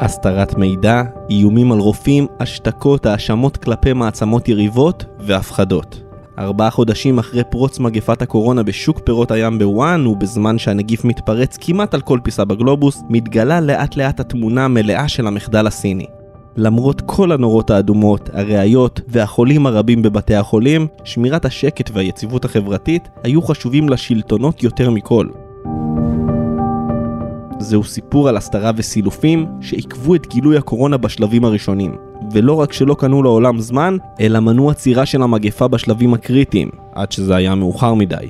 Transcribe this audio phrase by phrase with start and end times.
[0.00, 6.00] הסתרת מידע, איומים על רופאים, השתקות, האשמות כלפי מעצמות יריבות והפחדות.
[6.38, 12.00] ארבעה חודשים אחרי פרוץ מגפת הקורונה בשוק פירות הים בוואן, ובזמן שהנגיף מתפרץ כמעט על
[12.00, 16.06] כל פיסה בגלובוס, מתגלה לאט לאט התמונה המלאה של המחדל הסיני.
[16.56, 23.88] למרות כל הנורות האדומות, הראיות והחולים הרבים בבתי החולים, שמירת השקט והיציבות החברתית היו חשובים
[23.88, 25.28] לשלטונות יותר מכל.
[27.64, 31.96] זהו סיפור על הסתרה וסילופים שעיכבו את גילוי הקורונה בשלבים הראשונים.
[32.32, 37.36] ולא רק שלא קנו לעולם זמן, אלא מנעו עצירה של המגפה בשלבים הקריטיים, עד שזה
[37.36, 38.28] היה מאוחר מדי.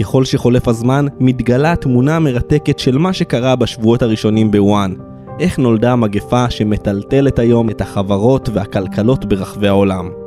[0.00, 4.94] ככל שחולף הזמן, מתגלה התמונה המרתקת של מה שקרה בשבועות הראשונים בוואן.
[5.40, 10.23] איך נולדה המגפה שמטלטלת היום את החברות והכלכלות ברחבי העולם.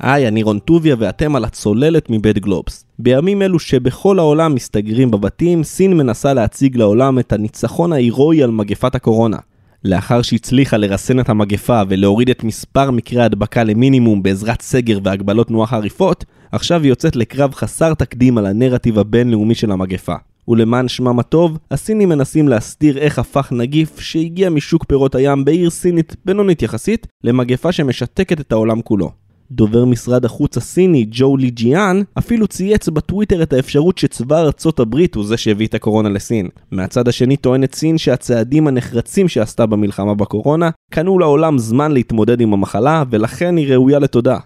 [0.00, 2.84] היי, אני רון טוביה ואתם על הצוללת מבית גלובס.
[2.98, 8.94] בימים אלו שבכל העולם מסתגרים בבתים, סין מנסה להציג לעולם את הניצחון ההירואי על מגפת
[8.94, 9.36] הקורונה.
[9.84, 15.66] לאחר שהצליחה לרסן את המגפה ולהוריד את מספר מקרי ההדבקה למינימום בעזרת סגר והגבלות תנועה
[15.66, 20.14] חריפות, עכשיו היא יוצאת לקרב חסר תקדים על הנרטיב הבינלאומי של המגפה.
[20.48, 26.16] ולמען שמם הטוב, הסינים מנסים להסתיר איך הפך נגיף שהגיע משוק פירות הים בעיר סינית
[26.24, 29.27] בינונית יחסית, למגפה שמשתקת את העולם כולו.
[29.50, 35.14] דובר משרד החוץ הסיני, ג'ו לי ג'יאן, אפילו צייץ בטוויטר את האפשרות שצבא ארצות הברית
[35.14, 36.48] הוא זה שהביא את הקורונה לסין.
[36.70, 43.02] מהצד השני טוענת סין שהצעדים הנחרצים שעשתה במלחמה בקורונה, קנו לעולם זמן להתמודד עם המחלה,
[43.10, 44.38] ולכן היא ראויה לתודה.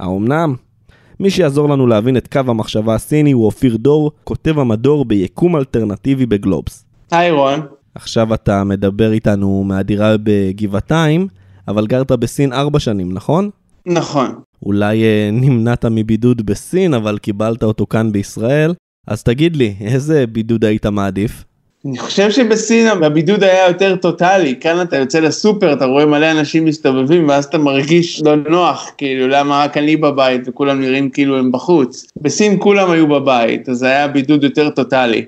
[0.00, 0.54] האומנם?
[1.20, 6.26] מי שיעזור לנו להבין את קו המחשבה הסיני הוא אופיר דור, כותב המדור ביקום אלטרנטיבי
[6.26, 6.84] בגלובס.
[7.10, 7.60] היי רון.
[7.94, 11.28] עכשיו אתה מדבר איתנו מהדירה בגבעתיים,
[11.68, 13.50] אבל גרת בסין ארבע שנים, נכון?
[13.86, 14.34] נכון.
[14.62, 18.74] אולי אה, נמנעת מבידוד בסין, אבל קיבלת אותו כאן בישראל.
[19.06, 21.44] אז תגיד לי, איזה בידוד היית מעדיף?
[21.86, 26.64] אני חושב שבסין הבידוד היה יותר טוטאלי, כאן אתה יוצא לסופר, אתה רואה מלא אנשים
[26.64, 31.52] מסתובבים ואז אתה מרגיש לא נוח, כאילו למה רק אני בבית וכולם נראים כאילו הם
[31.52, 32.06] בחוץ.
[32.20, 35.24] בסין כולם היו בבית, אז היה בידוד יותר טוטאלי.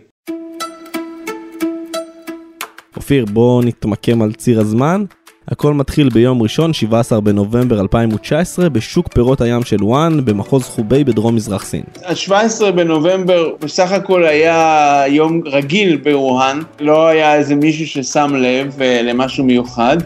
[2.97, 5.05] אופיר, בוא נתמקם על ציר הזמן.
[5.51, 11.35] הכל מתחיל ביום ראשון, 17 בנובמבר 2019, בשוק פירות הים של וואן, במחוז חובי בדרום
[11.35, 11.83] מזרח סין.
[12.05, 19.03] ה-17 בנובמבר בסך הכל היה יום רגיל בווהאן, לא היה איזה מישהו ששם לב uh,
[19.03, 19.97] למשהו מיוחד.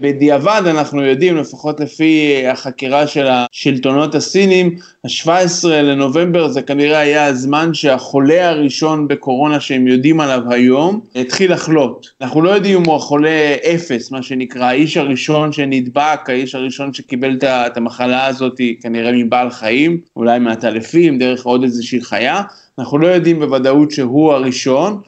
[0.00, 7.74] בדיעבד אנחנו יודעים, לפחות לפי החקירה של השלטונות הסינים, ה-17 לנובמבר זה כנראה היה הזמן
[7.74, 12.10] שהחולה הראשון בקורונה שהם יודעים עליו היום, התחיל לחלות.
[12.20, 17.38] אנחנו לא יודעים אם הוא החולה אפס, מה שנקרא, האיש הראשון שנדבק, האיש הראשון שקיבל
[17.44, 22.42] את המחלה הזאת כנראה מבעל חיים, אולי מהטלפים, דרך עוד איזושהי חיה.
[22.78, 25.00] אנחנו לא יודעים בוודאות שהוא הראשון,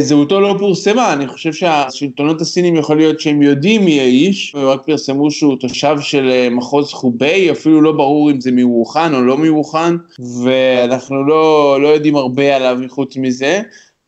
[0.00, 4.82] זהותו לא פורסמה, אני חושב שהשלטונות הסינים יכול להיות שהם יודעים מי האיש, הם רק
[4.86, 9.38] פרסמו שהוא תושב של אה, מחוז חוביי, אפילו לא ברור אם זה מווחן או לא
[9.38, 9.96] מווחן,
[10.44, 13.60] ואנחנו לא, לא יודעים הרבה עליו מחוץ מזה,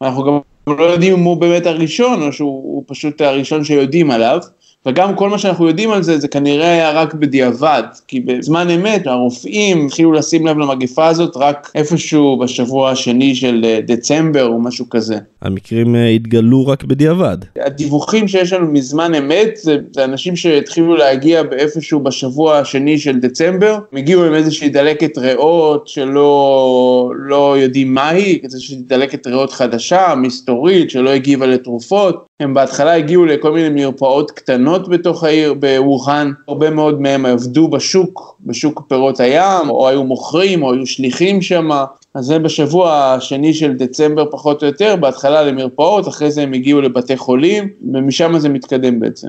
[0.03, 4.39] אנחנו גם לא יודעים אם הוא באמת הראשון, או שהוא פשוט הראשון שיודעים עליו.
[4.87, 9.07] וגם כל מה שאנחנו יודעים על זה, זה כנראה היה רק בדיעבד, כי בזמן אמת
[9.07, 14.89] הרופאים התחילו לשים לב למגפה הזאת רק איפשהו בשבוע השני של אה, דצמבר או משהו
[14.91, 15.19] כזה.
[15.43, 17.39] המקרים אה, התגלו רק בדיעבד.
[17.57, 23.79] הדיווחים שיש לנו מזמן אמת, זה, זה אנשים שהתחילו להגיע באיפשהו בשבוע השני של דצמבר,
[23.93, 30.91] הם הגיעו עם איזושהי דלקת ריאות שלא לא יודעים מהי, איזושהי דלקת ריאות חדשה, מסתורית,
[30.91, 37.01] שלא הגיבה לתרופות, הם בהתחלה הגיעו לכל מיני מרפאות קטנות בתוך העיר בווחאן, הרבה מאוד
[37.01, 41.71] מהם עבדו בשוק, בשוק פירות הים, או היו מוכרים, או היו שליחים שם,
[42.15, 46.81] אז זה בשבוע השני של דצמבר פחות או יותר, בהתחלה למרפאות, אחרי זה הם הגיעו
[46.81, 49.29] לבתי חולים, ומשם זה מתקדם בעצם.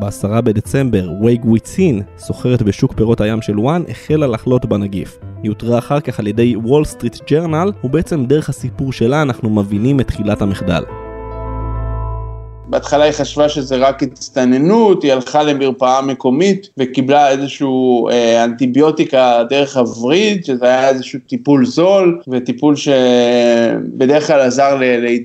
[0.00, 5.29] ב-10 בדצמבר, וויי גוויצין, סוחרת בשוק פירות הים של ווהאן, החלה לחלות בנגיף.
[5.42, 10.00] היא אותרה אחר כך על ידי וול סטריט ג'רנל, ובעצם דרך הסיפור שלה אנחנו מבינים
[10.00, 10.82] את תחילת המחדל.
[12.66, 19.76] בהתחלה היא חשבה שזה רק הצטננות, היא הלכה למרפאה מקומית וקיבלה איזשהו אה, אנטיביוטיקה דרך
[19.76, 24.80] הווריד, שזה היה איזשהו טיפול זול, וטיפול שבדרך כלל עזר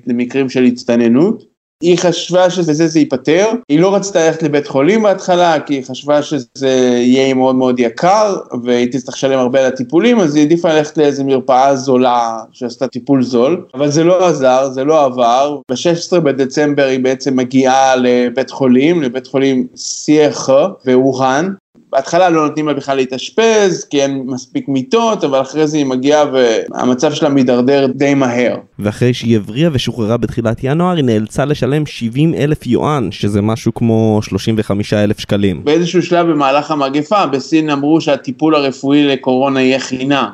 [0.07, 1.54] למקרים של הצטננות.
[1.83, 6.21] היא חשבה שבזה זה ייפתר, היא לא רצתה ללכת לבית חולים בהתחלה, כי היא חשבה
[6.21, 10.97] שזה יהיה מאוד מאוד יקר, והיא תצטרך לשלם הרבה על הטיפולים, אז היא העדיפה ללכת
[10.97, 15.57] לאיזה מרפאה זולה שעשתה טיפול זול, אבל זה לא עזר, זה לא עבר.
[15.71, 21.53] ב-16 בדצמבר היא בעצם מגיעה לבית חולים, לבית חולים סייחה בווהאן,
[21.95, 26.25] בהתחלה לא נותנים לה בכלל להתאשפז, כי אין מספיק מיטות, אבל אחרי זה היא מגיעה
[26.33, 28.55] והמצב שלה מידרדר די מהר.
[28.79, 34.19] ואחרי שהיא הבריאה ושוחררה בתחילת ינואר, היא נאלצה לשלם 70 אלף יואן, שזה משהו כמו
[34.23, 35.63] 35 אלף שקלים.
[35.63, 40.29] באיזשהו שלב במהלך המגפה, בסין אמרו שהטיפול הרפואי לקורונה יהיה חינם.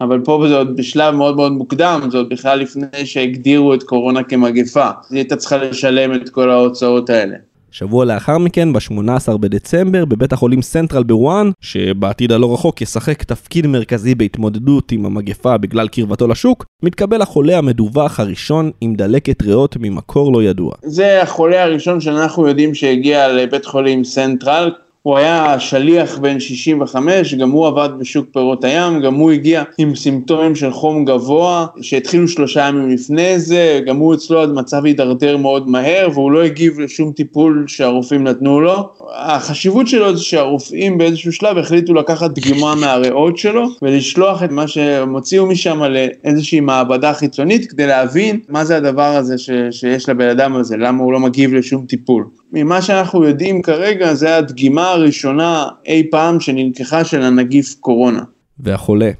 [0.00, 4.22] אבל פה זה עוד בשלב מאוד מאוד מוקדם, זה עוד בכלל לפני שהגדירו את קורונה
[4.22, 4.90] כמגפה.
[5.10, 7.36] היא הייתה צריכה לשלם את כל ההוצאות האלה.
[7.72, 14.14] שבוע לאחר מכן, ב-18 בדצמבר, בבית החולים סנטרל בווהאן, שבעתיד הלא רחוק ישחק תפקיד מרכזי
[14.14, 20.42] בהתמודדות עם המגפה בגלל קרבתו לשוק, מתקבל החולה המדווח הראשון עם דלקת ריאות ממקור לא
[20.42, 20.72] ידוע.
[20.84, 24.70] זה החולה הראשון שאנחנו יודעים שהגיע לבית חולים סנטרל,
[25.02, 29.96] הוא היה שליח בן 65, גם הוא עבד בשוק פירות הים, גם הוא הגיע עם
[29.96, 35.68] סימפטומים של חום גבוה, שהתחילו שלושה ימים לפני זה, גם הוא אצלו המצב הידרדר מאוד
[35.68, 38.90] מהר, והוא לא הגיב לשום טיפול שהרופאים נתנו לו.
[39.16, 45.14] החשיבות שלו זה שהרופאים באיזשהו שלב החליטו לקחת דגימה מהריאות שלו, ולשלוח את מה שהם
[45.14, 50.56] הוציאו משם לאיזושהי מעבדה חיצונית, כדי להבין מה זה הדבר הזה ש- שיש לבן אדם
[50.56, 52.41] הזה, למה הוא לא מגיב לשום טיפול.
[52.52, 58.22] ממה שאנחנו יודעים כרגע זה הדגימה הראשונה אי פעם שנלקחה של הנגיף קורונה.
[58.58, 59.10] והחולה,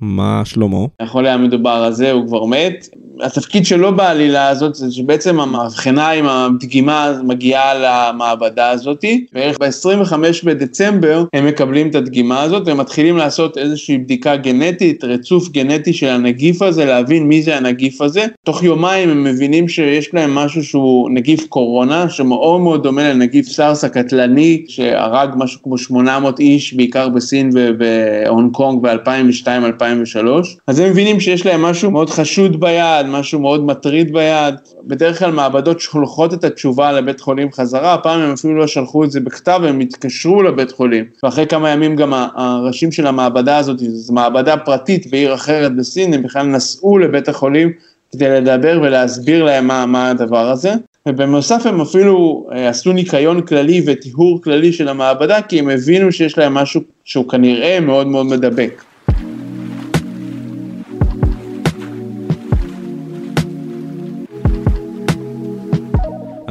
[0.00, 0.78] מה שלמה?
[1.00, 2.88] החולה המדובר הזה הוא כבר מת.
[3.20, 10.14] התפקיד שלו בעלילה הזאת זה שבעצם המבחנה עם הדגימה מגיעה למעבדה הזאתי, בערך ב-25
[10.44, 16.62] בדצמבר הם מקבלים את הדגימה הזאת ומתחילים לעשות איזושהי בדיקה גנטית, רצוף גנטי של הנגיף
[16.62, 18.24] הזה, להבין מי זה הנגיף הזה.
[18.44, 23.84] תוך יומיים הם מבינים שיש להם משהו שהוא נגיף קורונה, שמאוד מאוד דומה לנגיף סארס
[23.84, 30.26] הקטלני, שהרג משהו כמו 800 איש, בעיקר בסין ובהונג קונג ב-2002-2003.
[30.66, 34.54] אז הם מבינים שיש להם משהו מאוד חשוד ביד, משהו מאוד מטריד ביד.
[34.84, 39.10] בדרך כלל מעבדות שולחות את התשובה לבית חולים חזרה, הפעם הם אפילו לא שלחו את
[39.10, 41.04] זה בכתב, הם התקשרו לבית חולים.
[41.22, 46.22] ואחרי כמה ימים גם הראשים של המעבדה הזאת, זו מעבדה פרטית בעיר אחרת בסין, הם
[46.22, 47.72] בכלל נסעו לבית החולים
[48.12, 50.72] כדי לדבר ולהסביר להם מה, מה הדבר הזה.
[51.08, 56.54] ובנוסף הם אפילו עשו ניקיון כללי וטיהור כללי של המעבדה, כי הם הבינו שיש להם
[56.54, 58.82] משהו שהוא כנראה מאוד מאוד מדבק.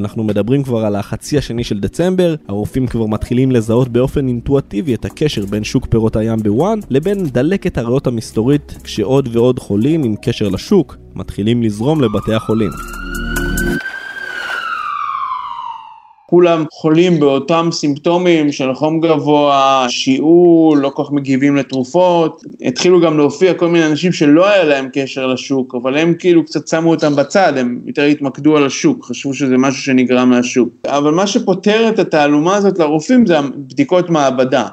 [0.03, 5.05] אנחנו מדברים כבר על החצי השני של דצמבר, הרופאים כבר מתחילים לזהות באופן אינטואטיבי את
[5.05, 10.49] הקשר בין שוק פירות הים בוואן לבין דלקת הריאות המסתורית, כשעוד ועוד חולים עם קשר
[10.49, 13.02] לשוק מתחילים לזרום לבתי החולים.
[16.33, 22.41] כולם חולים באותם סימפטומים של חום גבוה, שיעול, לא כל כך מגיבים לתרופות.
[22.61, 26.67] התחילו גם להופיע כל מיני אנשים שלא היה להם קשר לשוק, אבל הם כאילו קצת
[26.67, 30.69] שמו אותם בצד, הם יותר התמקדו על השוק, חשבו שזה משהו שנגרם מהשוק.
[30.87, 34.67] אבל מה שפותר את התעלומה הזאת לרופאים זה בדיקות מעבדה.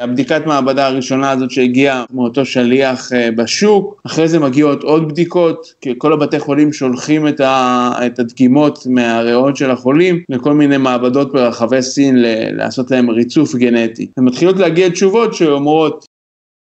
[0.00, 6.12] הבדיקת מעבדה הראשונה הזאת שהגיעה מאותו שליח בשוק, אחרי זה מגיעות עוד בדיקות, כי כל
[6.12, 12.16] הבתי חולים שולחים את, ה, את הדגימות מהריאות של החולים לכל מיני מעבדות ברחבי סין
[12.52, 14.10] לעשות להם ריצוף גנטי.
[14.16, 16.04] ומתחילות להגיע תשובות שאומרות,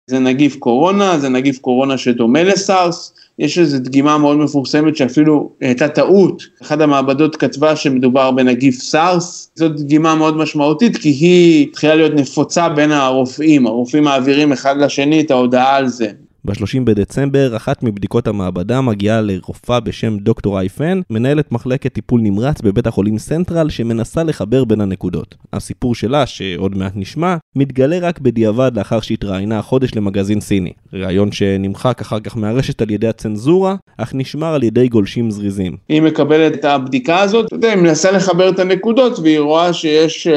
[0.09, 5.87] זה נגיף קורונה, זה נגיף קורונה שדומה לסארס, יש איזו דגימה מאוד מפורסמת שאפילו הייתה
[5.87, 12.13] טעות, אחת המעבדות כתבה שמדובר בנגיף סארס, זאת דגימה מאוד משמעותית כי היא התחילה להיות
[12.13, 16.11] נפוצה בין הרופאים, הרופאים מעבירים אחד לשני את ההודעה על זה.
[16.45, 22.61] ב-30 בדצמבר, אחת מבדיקות המעבדה מגיעה לרופאה בשם דוקטור איי פן, מנהלת מחלקת טיפול נמרץ
[22.61, 25.35] בבית החולים סנטרל, שמנסה לחבר בין הנקודות.
[25.53, 30.71] הסיפור שלה, שעוד מעט נשמע, מתגלה רק בדיעבד לאחר שהתראיינה החודש למגזין סיני.
[30.93, 35.77] ראיון שנמחק אחר כך מהרשת על ידי הצנזורה, אך נשמר על ידי גולשים זריזים.
[35.89, 40.27] היא מקבלת את הבדיקה הזאת, אתה יודע, היא מנסה לחבר את הנקודות, והיא רואה שיש
[40.27, 40.31] אה,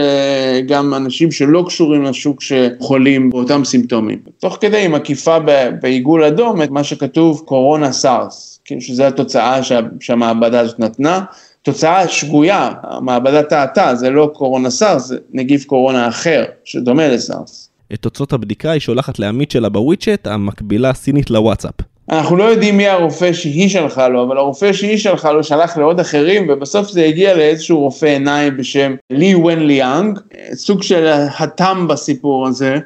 [0.66, 4.18] גם אנשים שלא קשורים לשוק שחולים באותם סימפטומים.
[4.40, 5.68] תוך כדי היא מקיפה ב...
[5.98, 11.24] בעיגול אדום את מה שכתוב קורונה סארס, כאילו שזו התוצאה שה, שהמעבדה הזאת נתנה,
[11.62, 17.70] תוצאה שגויה, המעבדה טעתה, זה לא קורונה סארס, זה נגיף קורונה אחר שדומה לסארס.
[17.94, 21.74] את תוצאות הבדיקה היא שולחת לעמית שלה בוויצ'אט, המקבילה הסינית לוואטסאפ.
[22.10, 26.00] אנחנו לא יודעים מי הרופא שהיא שלחה לו, אבל הרופא שהיא שלחה לו שלח לעוד
[26.00, 30.18] אחרים, ובסוף זה הגיע לאיזשהו רופא עיניים בשם לי ון ליאנג,
[30.52, 31.06] סוג של
[31.38, 32.78] התם בסיפור הזה.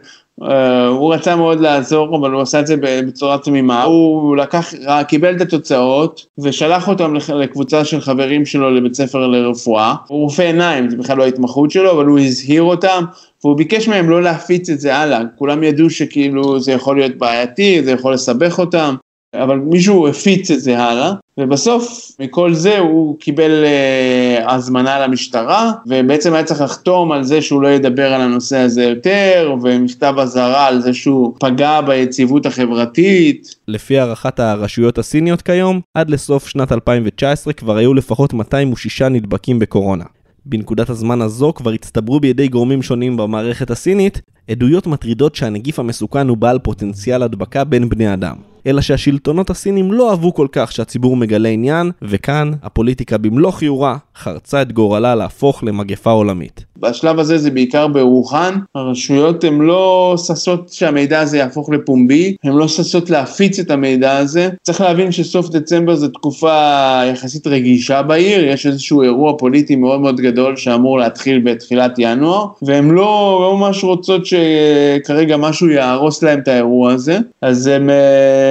[0.42, 3.82] Uh, הוא רצה מאוד לעזור, אבל הוא עשה את זה בצורה תמימה.
[3.82, 4.72] הוא לקח,
[5.08, 9.94] קיבל את התוצאות ושלח אותם לקבוצה של חברים שלו לבית ספר לרפואה.
[10.08, 13.04] הוא רופא עיניים, זה בכלל לא ההתמחות שלו, אבל הוא הזהיר אותם,
[13.44, 15.20] והוא ביקש מהם לא להפיץ את זה הלאה.
[15.38, 18.94] כולם ידעו שכאילו זה יכול להיות בעייתי, זה יכול לסבך אותם.
[19.34, 26.34] אבל מישהו הפיץ את זה הלאה, ובסוף מכל זה הוא קיבל אה, הזמנה למשטרה, ובעצם
[26.34, 30.80] היה צריך לחתום על זה שהוא לא ידבר על הנושא הזה יותר, ומכתב אזהרה על
[30.80, 33.54] זה שהוא פגע ביציבות החברתית.
[33.68, 40.04] לפי הערכת הרשויות הסיניות כיום, עד לסוף שנת 2019 כבר היו לפחות 206 נדבקים בקורונה.
[40.46, 44.20] בנקודת הזמן הזו כבר הצטברו בידי גורמים שונים במערכת הסינית
[44.50, 48.51] עדויות מטרידות שהנגיף המסוכן הוא בעל פוטנציאל הדבקה בין בני אדם.
[48.66, 54.62] אלא שהשלטונות הסינים לא אהבו כל כך שהציבור מגלה עניין, וכאן הפוליטיקה במלוא חיורה חרצה
[54.62, 56.64] את גורלה להפוך למגפה עולמית.
[56.82, 62.68] בשלב הזה זה בעיקר ברוחן, הרשויות הן לא ששות שהמידע הזה יהפוך לפומבי, הן לא
[62.68, 64.48] ששות להפיץ את המידע הזה.
[64.62, 70.20] צריך להבין שסוף דצמבר זו תקופה יחסית רגישה בעיר, יש איזשהו אירוע פוליטי מאוד מאוד
[70.20, 76.48] גדול שאמור להתחיל בתחילת ינואר, והן לא, לא ממש רוצות שכרגע משהו יהרוס להם את
[76.48, 77.78] האירוע הזה, אז אה,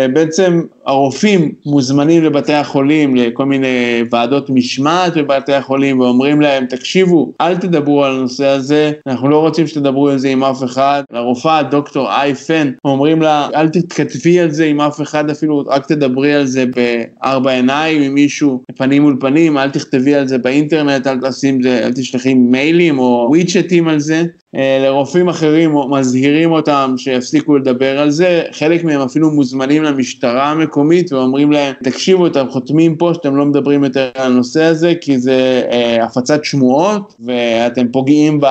[0.08, 7.58] בעצם הרופאים מוזמנים לבתי החולים לכל מיני ועדות משמעת בבתי החולים ואומרים להם תקשיבו אל
[7.58, 11.04] תדברו על הנושא הזה אנחנו לא רוצים שתדברו על זה עם אף אחד.
[11.12, 15.86] לרופאה דוקטור איי פן אומרים לה אל תתכתבי על זה עם אף אחד אפילו רק
[15.86, 21.08] תדברי על זה בארבע עיניים עם מישהו פנים מול פנים אל תכתבי על זה באינטרנט
[21.08, 21.18] אל
[21.62, 28.10] זה אל תשלחי מיילים או וויצ'טים על זה לרופאים אחרים מזהירים אותם שיפסיקו לדבר על
[28.10, 33.46] זה, חלק מהם אפילו מוזמנים למשטרה המקומית ואומרים להם, תקשיבו, אתם חותמים פה שאתם לא
[33.46, 38.48] מדברים יותר על הנושא הזה, כי זה אה, הפצת שמועות ואתם פוגעים ב,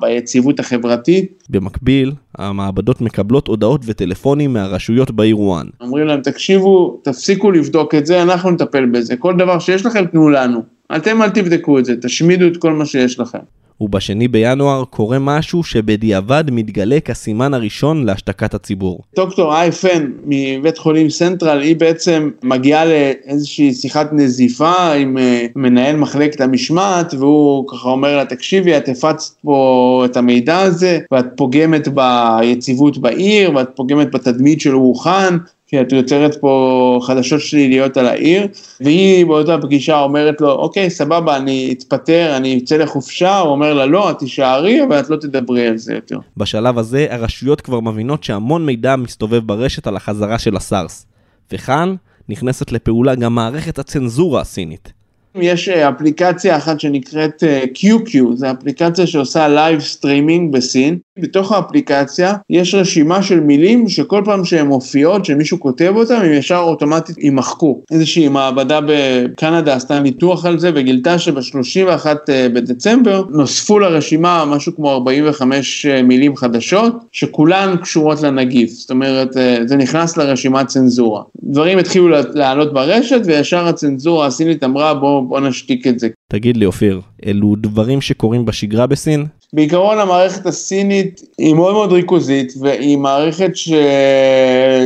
[0.00, 1.42] ביציבות החברתית.
[1.50, 5.66] במקביל, המעבדות מקבלות הודעות וטלפונים מהרשויות בעיר וואן.
[5.80, 10.30] אומרים להם, תקשיבו, תפסיקו לבדוק את זה, אנחנו נטפל בזה, כל דבר שיש לכם תנו
[10.30, 10.62] לנו.
[10.96, 13.38] אתם אל תבדקו את זה, תשמידו את כל מה שיש לכם.
[13.80, 19.00] ובשני בינואר קורה משהו שבדיעבד מתגלה כסימן הראשון להשתקת הציבור.
[19.16, 26.40] דוקטור אייפן מבית חולים סנטרל, היא בעצם מגיעה לאיזושהי שיחת נזיפה עם אה, מנהל מחלקת
[26.40, 32.98] המשמעת, והוא ככה אומר לה, תקשיבי, את הפצת פה את המידע הזה, ואת פוגמת ביציבות
[32.98, 35.38] בעיר, ואת פוגמת בתדמית של רוחן,
[35.72, 38.46] כי את יוצרת פה חדשות שליליות על העיר,
[38.80, 43.86] והיא באותה פגישה אומרת לו, אוקיי, סבבה, אני אתפטר, אני אצא לחופשה, הוא אומר לה,
[43.86, 46.18] לא, את תישארי, אבל את לא תדברי על זה יותר.
[46.36, 51.06] בשלב הזה, הרשויות כבר מבינות שהמון מידע מסתובב ברשת על החזרה של הסארס.
[51.52, 51.94] וכאן
[52.28, 54.92] נכנסת לפעולה גם מערכת הצנזורה הסינית.
[55.34, 57.42] יש אה, אפליקציה אחת שנקראת
[57.74, 60.98] QQ, אה, זו אפליקציה שעושה live streaming בסין.
[61.18, 66.58] בתוך האפליקציה יש רשימה של מילים שכל פעם שהן מופיעות, שמישהו כותב אותן, הם ישר
[66.58, 67.82] אוטומטית יימחקו.
[67.90, 74.90] איזושהי מעבדה בקנדה עשתה ניתוח על זה וגילתה שב-31 אה, בדצמבר נוספו לרשימה משהו כמו
[74.90, 78.70] 45 מילים חדשות, שכולן קשורות לנגיף.
[78.70, 79.32] זאת אומרת,
[79.66, 81.22] זה נכנס לרשימת צנזורה.
[81.42, 86.08] דברים התחילו לעלות ברשת וישר הצנזורה הסינית אמרה בואו בוא נשתיק את זה.
[86.28, 89.26] תגיד לי אופיר, אלו דברים שקורים בשגרה בסין?
[89.54, 93.72] בעיקרון המערכת הסינית היא מאוד מאוד ריכוזית והיא מערכת ש...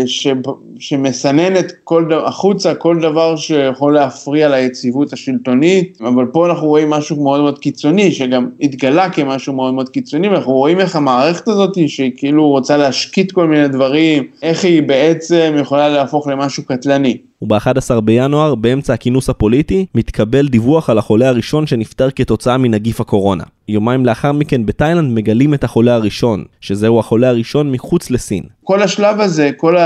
[0.06, 0.26] ש...
[0.78, 2.12] שמסננת כל ד...
[2.12, 8.12] החוצה כל דבר שיכול להפריע ליציבות השלטונית, אבל פה אנחנו רואים משהו מאוד מאוד קיצוני
[8.12, 13.32] שגם התגלה כמשהו מאוד מאוד קיצוני ואנחנו רואים איך המערכת הזאת שהיא כאילו רוצה להשקיט
[13.32, 17.16] כל מיני דברים, איך היא בעצם יכולה להפוך למשהו קטלני.
[17.42, 23.44] וב-11 בינואר, באמצע הכינוס הפוליטי, מתקבל דיווח על החולה הראשון שנפטר כתוצאה מנגיף הקורונה.
[23.68, 28.42] יומיים לאחר מכן בתאילנד מגלים את החולה הראשון, שזהו החולה הראשון מחוץ לסין.
[28.66, 29.76] כל השלב הזה, כל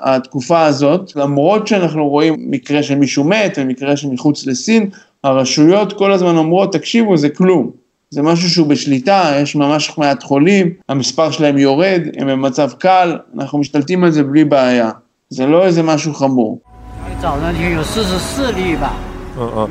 [0.00, 4.90] התקופה הזאת, למרות שאנחנו רואים מקרה שמישהו מת ומקרה שמחוץ לסין,
[5.24, 7.70] הרשויות כל הזמן אומרות, תקשיבו, זה כלום.
[8.10, 13.58] זה משהו שהוא בשליטה, יש ממש מעט חולים, המספר שלהם יורד, הם במצב קל, אנחנו
[13.58, 14.90] משתלטים על זה בלי בעיה.
[15.28, 16.60] זה לא איזה משהו חמור.
[19.38, 19.64] אה, אה.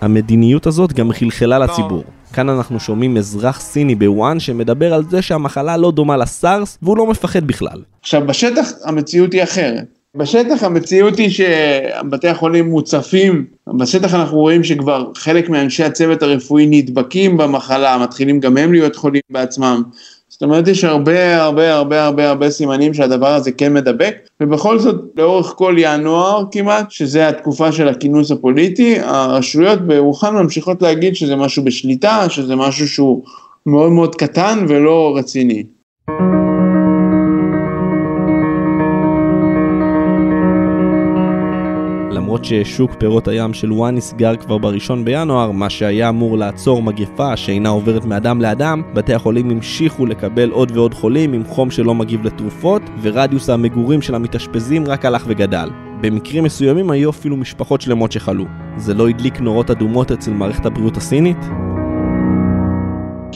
[0.00, 2.04] המדיניות הזאת גם חלחלה לציבור.
[2.34, 7.06] כאן אנחנו שומעים אזרח סיני בוואן שמדבר על זה שהמחלה לא דומה לסארס והוא לא
[7.06, 7.82] מפחד בכלל.
[8.02, 9.86] עכשיו בשטח המציאות היא אחרת.
[10.16, 13.44] בשטח המציאות היא שבתי החולים מוצפים,
[13.78, 19.22] בשטח אנחנו רואים שכבר חלק מאנשי הצוות הרפואי נדבקים במחלה, מתחילים גם הם להיות חולים
[19.30, 19.82] בעצמם.
[20.34, 24.96] זאת אומרת, יש הרבה הרבה הרבה הרבה הרבה סימנים שהדבר הזה כן מדבק, ובכל זאת,
[25.16, 31.64] לאורך כל ינואר כמעט, שזה התקופה של הכינוס הפוליטי, הרשויות ברוחן ממשיכות להגיד שזה משהו
[31.64, 33.24] בשליטה, שזה משהו שהוא
[33.66, 35.62] מאוד מאוד קטן ולא רציני.
[42.34, 47.36] למרות ששוק פירות הים של וואן נסגר כבר בראשון בינואר, מה שהיה אמור לעצור מגפה
[47.36, 52.26] שאינה עוברת מאדם לאדם, בתי החולים המשיכו לקבל עוד ועוד חולים עם חום שלא מגיב
[52.26, 55.70] לתרופות, ורדיוס המגורים של המתאשפזים רק הלך וגדל.
[56.00, 58.44] במקרים מסוימים היו אפילו משפחות שלמות שחלו.
[58.76, 61.38] זה לא הדליק נורות אדומות אצל מערכת הבריאות הסינית?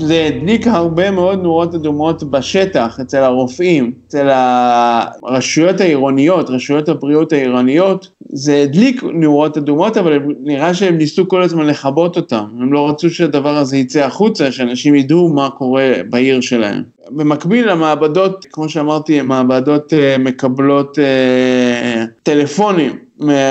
[0.01, 8.09] זה הדליק הרבה מאוד נורות אדומות בשטח, אצל הרופאים, אצל הרשויות העירוניות, רשויות הבריאות העירוניות,
[8.33, 13.11] זה הדליק נורות אדומות, אבל נראה שהם ניסו כל הזמן לכבות אותם, הם לא רצו
[13.11, 16.83] שהדבר הזה יצא החוצה, שאנשים ידעו מה קורה בעיר שלהם.
[17.11, 22.99] במקביל המעבדות, כמו שאמרתי, המעבדות אה, מקבלות אה, טלפונים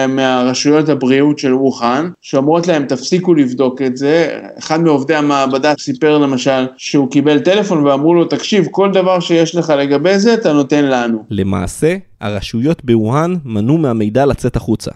[0.08, 4.40] מהרשויות הבריאות של ווחן, שאומרות להם תפסיקו לבדוק את זה.
[4.60, 9.74] אחד מעובדי המעבדה סיפר למשל שהוא קיבל טלפון ואמרו לו תקשיב כל דבר שיש לך
[9.78, 11.24] לגבי זה אתה נותן לנו.
[11.30, 14.92] למעשה הרשויות בווהאן מנעו מהמידע לצאת החוצה.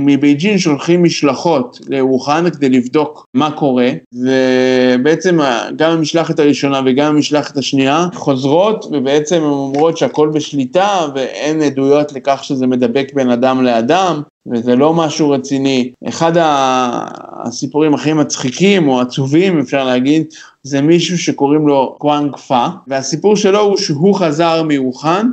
[0.00, 5.38] מבייג'ין שולחים משלחות לווהאן כדי לבדוק מה קורה, ובעצם
[5.76, 12.44] גם המשלחת הראשונה וגם המשלחת השנייה חוזרות, ובעצם הן אומרות שהכל בשליטה ואין עדויות לכך
[12.44, 15.92] שזה מדבק בין אדם לאדם, וזה לא משהו רציני.
[16.08, 20.24] אחד הסיפורים הכי מצחיקים או עצובים אפשר להגיד,
[20.62, 25.30] זה מישהו שקוראים לו קוואנג פא, והסיפור שלו הוא שהוא חזר מווחאן,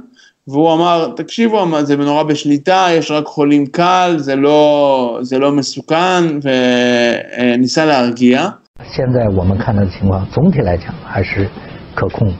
[0.48, 6.24] והוא אמר, תקשיבו, זה נורא בשליטה, יש רק חולים קל, זה לא, זה לא מסוכן,
[6.42, 8.50] וניסה להרגיע.
[8.80, 11.48] 现在我们看到的情况，总体来讲还是
[11.94, 12.32] 可控。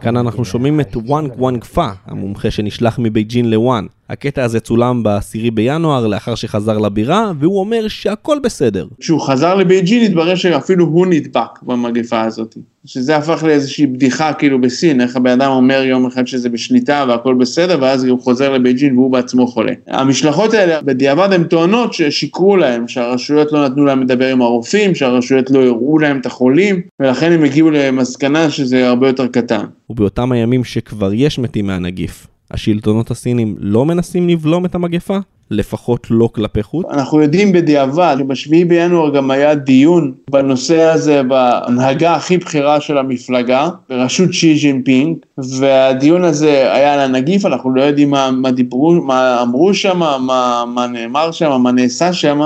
[0.00, 3.86] כאן אנחנו שומעים את וואנג וואנג פא, המומחה שנשלח מבייג'ין לוואן.
[4.09, 8.87] הקטע הזה צולם ב-10 בינואר לאחר שחזר לבירה, והוא אומר שהכל בסדר.
[8.99, 12.57] כשהוא חזר לבייג'ין התברר שאפילו הוא נדבק במגפה הזאת.
[12.85, 17.33] שזה הפך לאיזושהי בדיחה כאילו בסין, איך הבן אדם אומר יום אחד שזה בשליטה והכל
[17.33, 19.73] בסדר, ואז הוא חוזר לבייג'ין והוא בעצמו חולה.
[19.87, 25.51] המשלחות האלה בדיעבד הן טוענות ששיקרו להם, שהרשויות לא נתנו להם לדבר עם הרופאים, שהרשויות
[25.51, 29.65] לא הראו להם את החולים, ולכן הם הגיעו למסקנה שזה הרבה יותר קטן.
[29.89, 35.17] ובאותם הימים שכבר יש מתים מהנגיף, השלטונות הסינים לא מנסים לבלום את המגפה?
[35.51, 36.85] לפחות לא כלפי חוץ?
[36.89, 43.69] אנחנו יודעים בדיעבד, שבשביעי בינואר גם היה דיון בנושא הזה בהנהגה הכי בכירה של המפלגה,
[43.89, 49.41] בראשות שי ג'ינפינג, והדיון הזה היה על הנגיף, אנחנו לא יודעים מה, מה דיברו, מה
[49.41, 52.41] אמרו שם, מה, מה נאמר שם, מה נעשה שם,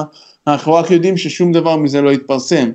[0.48, 2.70] אנחנו רק יודעים ששום דבר מזה לא התפרסם.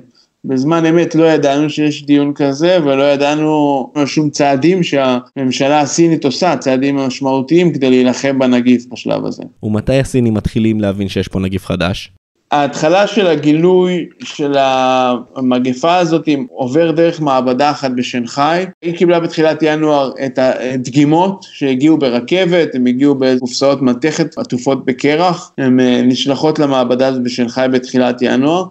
[0.47, 6.95] בזמן אמת לא ידענו שיש דיון כזה ולא ידענו שום צעדים שהממשלה הסינית עושה, צעדים
[6.95, 9.43] משמעותיים כדי להילחם בנגיף בשלב הזה.
[9.63, 12.11] ומתי הסינים מתחילים להבין שיש פה נגיף חדש?
[12.51, 18.65] ההתחלה של הגילוי של המגפה הזאת עובר דרך מעבדה אחת בשנגחאי.
[18.81, 25.79] היא קיבלה בתחילת ינואר את הדגימות שהגיעו ברכבת, הם הגיעו בקופסאות מתכת עטופות בקרח, הן
[25.79, 28.65] אה, נשלחות למעבדה הזאת בשנגחאי בתחילת ינואר.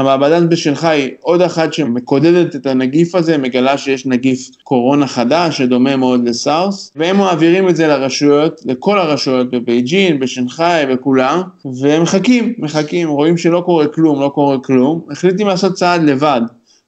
[0.00, 6.28] המעבדה בשנגחאי עוד אחת שמקודדת את הנגיף הזה, מגלה שיש נגיף קורונה חדש שדומה מאוד
[6.28, 11.42] לסארס, והם מעבירים את זה לרשויות, לכל הרשויות בבייג'ין, בשנגחאי, בכולם,
[11.80, 16.40] והם מחכים, מחכים, רואים שלא קורה כלום, לא קורה כלום, מחליטים לעשות צעד לבד.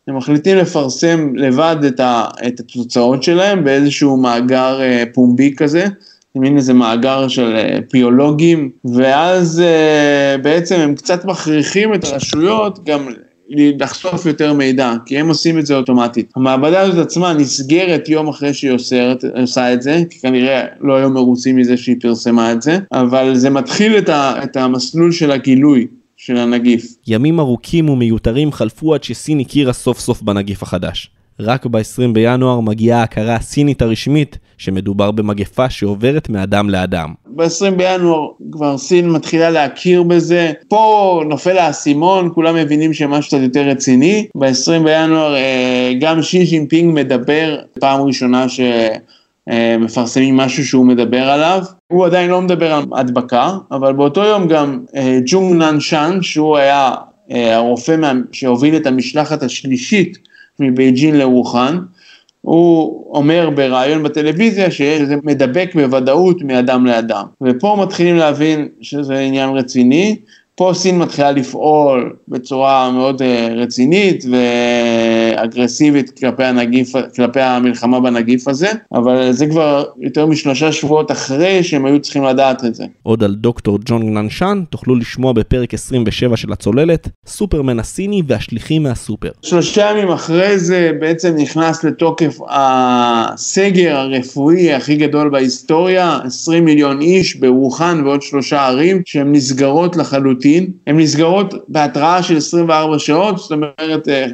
[0.09, 5.87] הם מחליטים לפרסם לבד את, ה, את התוצאות שלהם באיזשהו מאגר אה, פומבי כזה,
[6.37, 13.09] מין איזה מאגר של אה, פיולוגים, ואז אה, בעצם הם קצת מכריחים את הרשויות גם
[13.55, 16.33] לחשוף יותר מידע, כי הם עושים את זה אוטומטית.
[16.37, 21.11] המעבדה הזאת עצמה נסגרת יום אחרי שהיא אוסרת, עושה את זה, כי כנראה לא היו
[21.11, 25.87] מרוצים מזה שהיא פרסמה את זה, אבל זה מתחיל את, ה, את המסלול של הגילוי.
[26.16, 26.95] של הנגיף.
[27.07, 31.11] ימים ארוכים ומיותרים חלפו עד שסין הכירה סוף סוף בנגיף החדש.
[31.40, 37.15] רק ב-20 בינואר מגיעה ההכרה הסינית הרשמית שמדובר במגפה שעוברת מאדם לאדם.
[37.27, 43.69] ב-20 בינואר כבר סין מתחילה להכיר בזה, פה נופל האסימון, כולם מבינים שמשהו קצת יותר
[43.69, 44.27] רציני.
[44.35, 48.47] ב-20 בינואר אה, גם שי ג'ינפינג מדבר, פעם ראשונה
[49.49, 51.65] שמפרסמים משהו שהוא מדבר עליו.
[51.88, 56.57] הוא עדיין לא מדבר על הדבקה, אבל באותו יום גם אה, ג'ונג נאן שאן, שהוא
[56.57, 56.91] היה
[57.33, 57.97] אה, הרופא
[58.33, 60.19] שהוביל את המשלחת השלישית
[60.61, 61.79] מבייג'ין לרוחן,
[62.42, 67.24] הוא אומר בריאיון בטלוויזיה שזה מדבק בוודאות מאדם לאדם.
[67.40, 70.16] ופה מתחילים להבין שזה עניין רציני,
[70.55, 78.69] פה סין מתחילה לפעול בצורה מאוד אה, רצינית ואגרסיבית כלפי הנגיף, כלפי המלחמה בנגיף הזה,
[78.95, 82.85] אבל זה כבר יותר משלושה שבועות אחרי שהם היו צריכים לדעת את זה.
[83.03, 89.31] עוד על דוקטור ג'ון ננשן תוכלו לשמוע בפרק 27 של הצוללת, סופרמן הסיני והשליחים מהסופר.
[89.43, 97.37] שלושה ימים אחרי זה בעצם נכנס לתוקף הסגר הרפואי הכי גדול בהיסטוריה, 20 מיליון איש
[97.37, 100.41] בווחאן ועוד שלושה ערים שהן נסגרות לחלוטין.
[100.42, 104.26] לחלוטין, הן נסגרות בהתראה של 24 שעות, זאת אומרת, אה,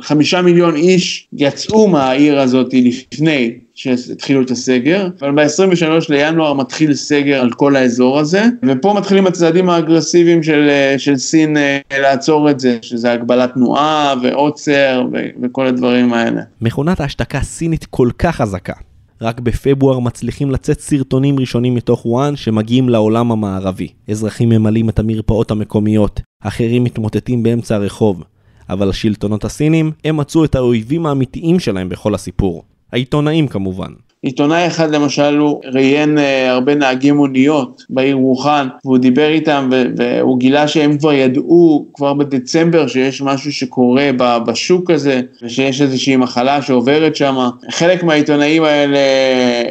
[0.00, 7.40] חמישה מיליון איש יצאו מהעיר הזאת לפני שהתחילו את הסגר, אבל ב-23 לינואר מתחיל סגר
[7.40, 12.60] על כל האזור הזה, ופה מתחילים הצעדים האגרסיביים של, אה, של סין אה, לעצור את
[12.60, 15.06] זה, שזה הגבלת תנועה ועוצר
[15.42, 16.40] וכל הדברים האלה.
[16.60, 18.74] מכונת ההשתקה הסינית כל כך חזקה,
[19.22, 23.88] רק בפברואר מצליחים לצאת סרטונים ראשונים מתוך וואן שמגיעים לעולם המערבי.
[24.10, 28.22] אזרחים ממלאים את המרפאות המקומיות, אחרים מתמוטטים באמצע הרחוב.
[28.68, 32.62] אבל השלטונות הסינים, הם מצאו את האויבים האמיתיים שלהם בכל הסיפור.
[32.92, 33.92] העיתונאים כמובן.
[34.28, 40.38] עיתונאי אחד למשל הוא ראיין אה, הרבה נהגי מוניות בעיר ווחן והוא דיבר איתם והוא
[40.38, 44.10] גילה שהם כבר ידעו כבר בדצמבר שיש משהו שקורה
[44.46, 47.48] בשוק הזה ושיש איזושהי מחלה שעוברת שם.
[47.70, 48.98] חלק מהעיתונאים האלה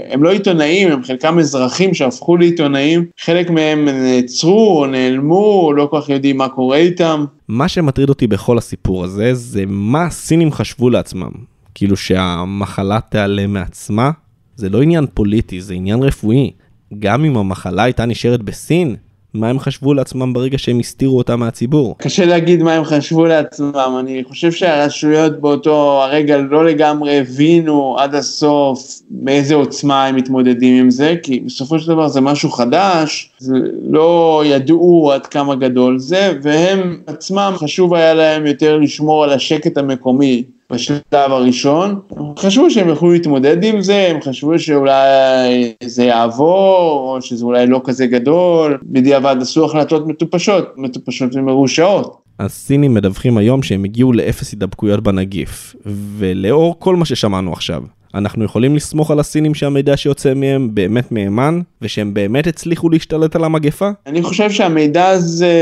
[0.09, 5.87] הם לא עיתונאים, הם חלקם אזרחים שהפכו לעיתונאים, חלק מהם נעצרו או נעלמו או לא
[5.91, 7.25] כל כך יודעים מה קורה איתם.
[7.47, 11.31] מה שמטריד אותי בכל הסיפור הזה זה מה הסינים חשבו לעצמם.
[11.75, 14.11] כאילו שהמחלה תיעלם מעצמה,
[14.57, 16.51] זה לא עניין פוליטי, זה עניין רפואי.
[16.99, 18.95] גם אם המחלה הייתה נשארת בסין,
[19.33, 21.95] מה הם חשבו לעצמם ברגע שהם הסתירו אותה מהציבור?
[21.97, 28.15] קשה להגיד מה הם חשבו לעצמם, אני חושב שהרשויות באותו הרגע לא לגמרי הבינו עד
[28.15, 33.55] הסוף באיזה עוצמה הם מתמודדים עם זה, כי בסופו של דבר זה משהו חדש, זה
[33.83, 39.77] לא ידעו עד כמה גדול זה, והם עצמם חשוב היה להם יותר לשמור על השקט
[39.77, 40.43] המקומי.
[40.71, 47.21] בשלב הראשון, הם חשבו שהם יוכלו להתמודד עם זה, הם חשבו שאולי זה יעבור, או
[47.21, 52.17] שזה אולי לא כזה גדול, בדיעבד עשו החלטות מטופשות, מטופשות ומרושעות.
[52.39, 57.83] הסינים מדווחים היום שהם הגיעו לאפס הידבקויות בנגיף, ולאור כל מה ששמענו עכשיו,
[58.15, 63.43] אנחנו יכולים לסמוך על הסינים שהמידע שיוצא מהם באמת מהימן, ושהם באמת הצליחו להשתלט על
[63.43, 63.89] המגפה?
[64.07, 65.53] אני חושב שהמידע הזה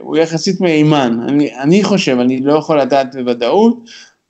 [0.00, 1.18] הוא יחסית מהימן.
[1.28, 3.78] אני, אני חושב, אני לא יכול לדעת בוודאות,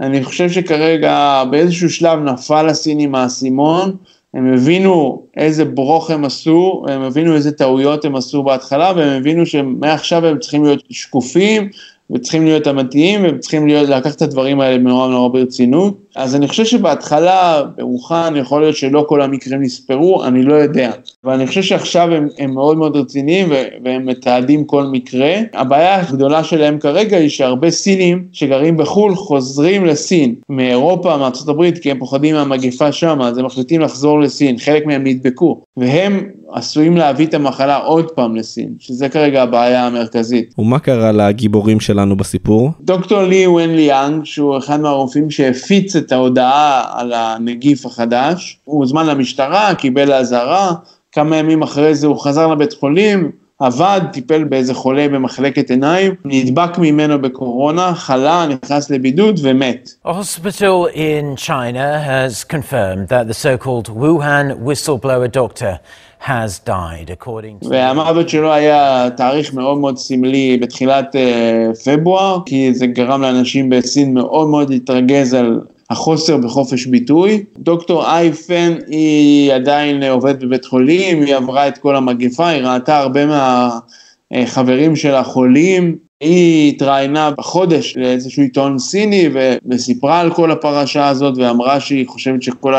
[0.00, 3.96] אני חושב שכרגע באיזשהו שלב נפל לסינים האסימון,
[4.34, 9.46] הם הבינו איזה ברוך הם עשו, הם הבינו איזה טעויות הם עשו בהתחלה, והם הבינו
[9.46, 11.68] שמעכשיו הם צריכים להיות שקופים,
[12.10, 16.03] וצריכים להיות אמיתיים, והם צריכים להיות, לקחת את הדברים האלה נורא נורא ברצינות.
[16.16, 20.90] אז אני חושב שבהתחלה, ברוחן, יכול להיות שלא כל המקרים נספרו, אני לא יודע.
[21.24, 23.48] אבל אני חושב שעכשיו הם, הם מאוד מאוד רציניים
[23.84, 25.34] והם מתעדים כל מקרה.
[25.52, 31.14] הבעיה הגדולה שלהם כרגע היא שהרבה סינים שגרים בחו"ל חוזרים לסין, מאירופה,
[31.48, 36.28] הברית, כי הם פוחדים מהמגפה שם, אז הם מחליטים לחזור לסין, חלק מהם נדבקו, והם
[36.52, 40.54] עשויים להביא את המחלה עוד פעם לסין, שזה כרגע הבעיה המרכזית.
[40.58, 42.70] ומה קרה לגיבורים שלנו בסיפור?
[42.80, 49.06] דוקטור לי ון ליאנג, שהוא אחד מהרופאים שהפיץ את ההודעה על הנגיף החדש, הוא הוזמן
[49.06, 50.72] למשטרה, קיבל אזהרה,
[51.12, 56.78] כמה ימים אחרי זה הוא חזר לבית חולים, עבד, טיפל באיזה חולה במחלקת עיניים, נדבק
[56.78, 59.90] ממנו בקורונה, חלה, נכנס לבידוד ומת.
[60.06, 65.78] Hospital in China has confirmed that the so-called Wuhan whistleblower doctor
[66.18, 67.68] has died, according to...
[67.70, 74.14] והמוות שלו היה תאריך מאוד מאוד סמלי בתחילת uh, פברואר, כי זה גרם לאנשים בסין
[74.14, 77.44] מאוד מאוד להתרגז על החוסר בחופש ביטוי.
[77.58, 83.20] דוקטור אייפן היא עדיין עובדת בבית חולים, היא עברה את כל המגפה, היא ראתה הרבה
[84.32, 89.28] מהחברים של החולים, היא התראיינה בחודש לאיזשהו עיתון סיני
[89.70, 92.74] וסיפרה על כל הפרשה הזאת ואמרה שהיא חושבת שכל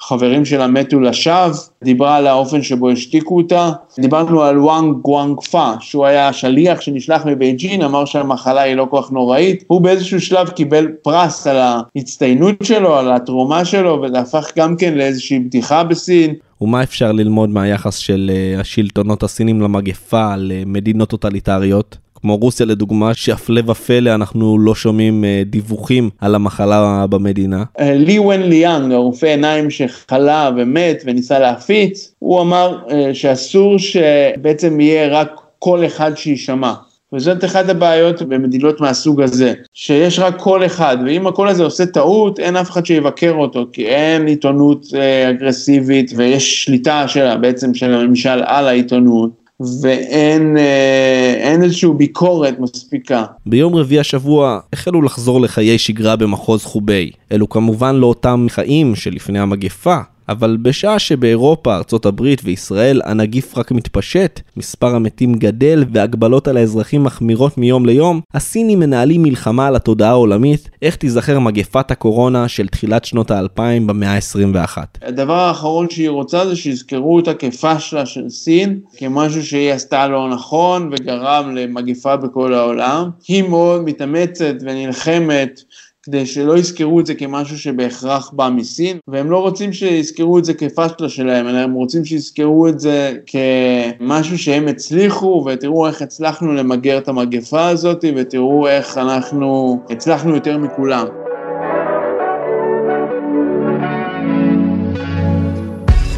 [0.00, 1.50] החברים שלה מתו לשווא,
[1.84, 3.70] דיברה על האופן שבו השתיקו אותה.
[4.00, 9.00] דיברנו על וואנג גואנג פא, שהוא היה השליח שנשלח מבייג'ין, אמר שהמחלה היא לא כל
[9.02, 9.64] כך נוראית.
[9.66, 14.94] הוא באיזשהו שלב קיבל פרס על ההצטיינות שלו, על התרומה שלו, וזה הפך גם כן
[14.94, 16.34] לאיזושהי בדיחה בסין.
[16.60, 22.05] ומה אפשר ללמוד מהיחס של אה, השלטונות הסינים למגפה למדינות טוטליטריות?
[22.26, 27.64] כמו רוסיה לדוגמה, שהפלא ופלא אנחנו לא שומעים אה, דיווחים על המחלה במדינה.
[27.80, 34.80] אה, לי ון ליאנג, הרופא עיניים שחלה ומת וניסה להפיץ, הוא אמר אה, שאסור שבעצם
[34.80, 36.72] יהיה רק קול אחד שיישמע.
[37.12, 42.40] וזאת אחת הבעיות במדינות מהסוג הזה, שיש רק קול אחד, ואם הקול הזה עושה טעות,
[42.40, 44.86] אין אף אחד שיבקר אותו, כי אין עיתונות
[45.30, 49.45] אגרסיבית ויש שליטה שלה, בעצם של הממשל על העיתונות.
[49.82, 53.24] ואין אה, איזושהי ביקורת מספיקה.
[53.46, 57.10] ביום רביעי השבוע החלו לחזור לחיי שגרה במחוז חוביי.
[57.32, 59.96] אלו כמובן לא אותם חיים שלפני המגפה,
[60.28, 67.58] אבל בשעה שבאירופה, הברית וישראל הנגיף רק מתפשט, מספר המתים גדל והגבלות על האזרחים מחמירות
[67.58, 73.30] מיום ליום, הסינים מנהלים מלחמה על התודעה העולמית איך תיזכר מגפת הקורונה של תחילת שנות
[73.30, 74.78] האלפיים במאה ה-21.
[75.02, 80.90] הדבר האחרון שהיא רוצה זה שיזכרו אותה כפשלה של סין, כמשהו שהיא עשתה לא נכון
[80.92, 83.10] וגרם למגפה בכל העולם.
[83.28, 85.60] היא מאוד מתאמצת ונלחמת
[86.06, 90.54] כדי שלא יזכרו את זה כמשהו שבהכרח בא מסין, והם לא רוצים שיזכרו את זה
[90.54, 96.98] כפשלה שלהם, אלא הם רוצים שיזכרו את זה כמשהו שהם הצליחו, ותראו איך הצלחנו למגר
[96.98, 101.06] את המגפה הזאת, ותראו איך אנחנו הצלחנו יותר מכולם.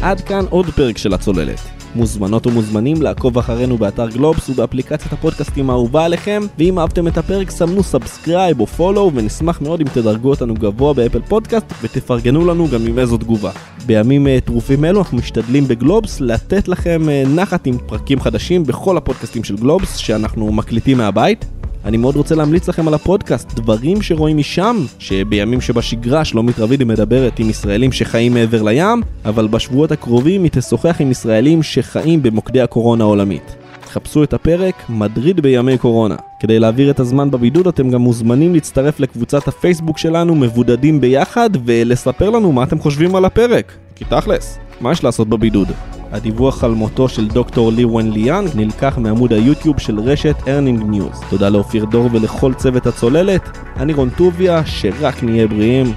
[0.01, 1.78] עד כאן עוד פרק של הצוללת.
[1.95, 7.83] מוזמנות ומוזמנים לעקוב אחרינו באתר גלובס ובאפליקציית הפודקאסטים האהובה עליכם, ואם אהבתם את הפרק סמנו
[7.83, 12.99] subscribe או follow, ונשמח מאוד אם תדרגו אותנו גבוה באפל פודקאסט ותפרגנו לנו גם עם
[12.99, 13.51] איזו תגובה.
[13.85, 18.97] בימים אה, טרופים אלו אנחנו משתדלים בגלובס לתת לכם אה, נחת עם פרקים חדשים בכל
[18.97, 21.58] הפודקאסטים של גלובס שאנחנו מקליטים מהבית.
[21.89, 27.39] אני מאוד רוצה להמליץ לכם על הפודקאסט, דברים שרואים משם, שבימים שבשגרה שלומית רבידי מדברת
[27.39, 33.03] עם ישראלים שחיים מעבר לים, אבל בשבועות הקרובים היא תשוחח עם ישראלים שחיים במוקדי הקורונה
[33.03, 33.55] העולמית.
[33.85, 36.15] חפשו את הפרק מדריד בימי קורונה.
[36.39, 42.29] כדי להעביר את הזמן בבידוד אתם גם מוזמנים להצטרף לקבוצת הפייסבוק שלנו מבודדים ביחד ולספר
[42.29, 43.71] לנו מה אתם חושבים על הפרק.
[43.95, 45.67] כי תכלס, מה יש לעשות בבידוד?
[46.11, 51.21] הדיווח על מותו של דוקטור לי ון ליאנג נלקח מעמוד היוטיוב של רשת ארירנג ניוז.
[51.29, 55.93] תודה לאופיר דור ולכל צוות הצוללת, אני רון טוביה, שרק נהיה בריאים,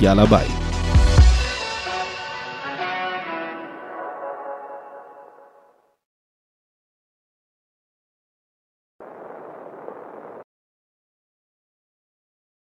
[0.00, 0.67] יאללה ביי.